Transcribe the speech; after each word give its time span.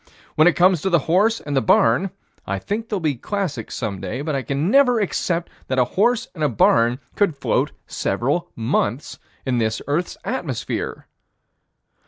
When 0.33 0.47
it 0.47 0.55
comes 0.55 0.81
to 0.81 0.89
the 0.89 0.97
horse 1.05 1.39
and 1.39 1.55
the 1.55 1.61
barn 1.61 2.09
I 2.47 2.57
think 2.57 2.85
that 2.85 2.89
they'll 2.89 2.99
be 2.99 3.13
classics 3.13 3.75
some 3.75 4.01
day, 4.01 4.23
but 4.23 4.33
I 4.33 4.41
can 4.41 4.71
never 4.71 4.99
accept 4.99 5.47
that 5.67 5.77
a 5.77 5.85
horse 5.93 6.27
and 6.33 6.43
a 6.43 6.49
barn 6.49 6.97
could 7.15 7.37
float 7.37 7.71
several 7.85 8.49
months 8.55 9.19
in 9.45 9.59
this 9.59 9.79
earth's 9.85 10.17
atmosphere. 10.23 11.05